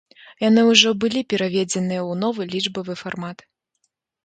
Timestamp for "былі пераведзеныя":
1.03-2.01